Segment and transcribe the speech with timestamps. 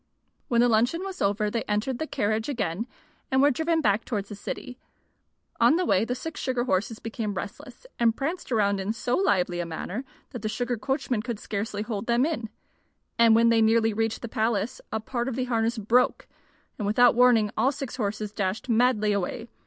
[0.47, 2.87] When the luncheon was over, they entered the carriage again
[3.29, 4.79] and were driven back towards the city.
[5.59, 9.59] On the way the six sugar horses became restless, and pranced around in so lively
[9.59, 12.49] a manner that the sugar coachman could scarcely hold them in.
[13.19, 16.27] And when they had nearly reached the palace a part of the harness broke,
[16.79, 19.49] and without warning all six horses dashed madly away.